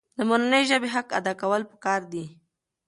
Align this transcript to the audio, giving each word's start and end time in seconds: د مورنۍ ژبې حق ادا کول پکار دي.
د 0.17 0.19
مورنۍ 0.29 0.63
ژبې 0.69 0.89
حق 0.95 1.07
ادا 1.19 1.33
کول 1.41 1.61
پکار 1.71 2.01
دي. 2.11 2.25